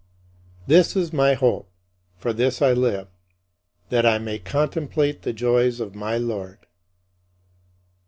"This 0.73 0.95
is 0.95 1.13
my 1.13 1.35
hope; 1.35 1.69
for 2.17 2.33
this 2.33 2.59
I 2.59 2.73
live: 2.73 3.07
that 3.89 4.03
I 4.03 4.17
may 4.17 4.39
contemplate 4.39 5.21
the 5.21 5.31
joys 5.31 5.79
of 5.79 5.93
my 5.93 6.17
Lord. 6.17 6.65